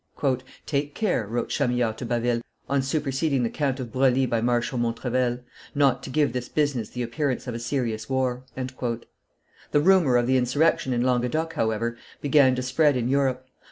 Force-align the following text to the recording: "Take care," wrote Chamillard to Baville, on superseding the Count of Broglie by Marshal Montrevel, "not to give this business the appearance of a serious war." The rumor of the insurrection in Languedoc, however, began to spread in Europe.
"Take 0.65 0.95
care," 0.95 1.27
wrote 1.27 1.49
Chamillard 1.49 1.99
to 1.99 2.07
Baville, 2.07 2.41
on 2.67 2.81
superseding 2.81 3.43
the 3.43 3.51
Count 3.51 3.79
of 3.79 3.91
Broglie 3.91 4.25
by 4.25 4.41
Marshal 4.41 4.79
Montrevel, 4.79 5.41
"not 5.75 6.01
to 6.01 6.09
give 6.09 6.33
this 6.33 6.49
business 6.49 6.89
the 6.89 7.03
appearance 7.03 7.45
of 7.45 7.53
a 7.53 7.59
serious 7.59 8.09
war." 8.09 8.43
The 8.57 9.79
rumor 9.79 10.17
of 10.17 10.25
the 10.25 10.37
insurrection 10.37 10.91
in 10.91 11.03
Languedoc, 11.03 11.53
however, 11.53 11.97
began 12.19 12.55
to 12.55 12.63
spread 12.63 12.97
in 12.97 13.09
Europe. 13.09 13.45